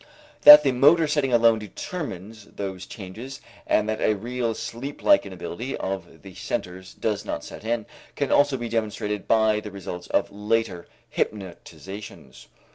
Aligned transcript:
That 0.41 0.63
the 0.63 0.71
motor 0.71 1.07
setting 1.07 1.31
alone 1.31 1.59
determines 1.59 2.45
those 2.45 2.87
changes 2.87 3.39
and 3.67 3.87
that 3.87 4.01
a 4.01 4.15
real 4.15 4.55
sleeplike 4.55 5.27
inability 5.27 5.77
of 5.77 6.23
the 6.23 6.33
centers 6.33 6.95
does 6.95 7.23
not 7.23 7.43
set 7.43 7.63
in, 7.63 7.85
can 8.15 8.31
also 8.31 8.57
be 8.57 8.67
demonstrated 8.67 9.27
by 9.27 9.59
the 9.59 9.69
results 9.69 10.07
of 10.07 10.31
later 10.31 10.87
hypnotizations. 11.11 12.47